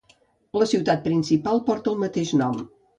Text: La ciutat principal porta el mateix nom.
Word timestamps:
La 0.61 0.67
ciutat 0.71 1.05
principal 1.05 1.63
porta 1.71 1.95
el 1.95 2.05
mateix 2.09 2.37
nom. 2.45 2.63